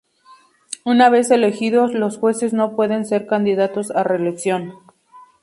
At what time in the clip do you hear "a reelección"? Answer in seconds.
3.91-4.73